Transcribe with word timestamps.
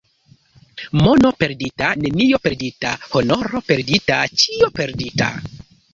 Mono 1.03 1.31
perdita, 1.33 1.91
nenio 2.05 2.39
perdita,— 2.47 2.95
honoro 3.19 3.61
perdita, 3.73 4.19
ĉio 4.45 4.71
perdita. 4.81 5.29